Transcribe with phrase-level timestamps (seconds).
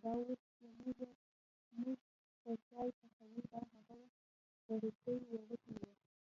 [0.00, 0.64] دا اوس چې
[1.76, 2.00] مونږ
[2.42, 4.22] ته چای پخوي، دا هغه وخت
[4.66, 5.82] وړوکی وړکی و.